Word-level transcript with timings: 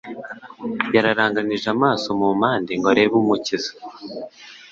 yararanganije 0.95 1.67
amaso 1.75 2.07
mu 2.19 2.29
mpande 2.39 2.71
ngo 2.77 2.87
arebe 2.91 3.15
Umukiza, 3.21 3.71